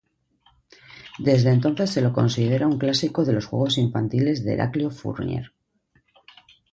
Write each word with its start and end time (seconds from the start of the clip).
Desde 1.19 1.51
entonces 1.51 1.91
se 1.91 2.01
lo 2.01 2.11
considera 2.11 2.65
un 2.67 2.79
clásico 2.79 3.23
de 3.23 3.33
los 3.33 3.45
juegos 3.45 3.77
infantiles 3.77 4.43
de 4.43 4.53
Heraclio 4.53 4.89
Fournier. 4.89 5.53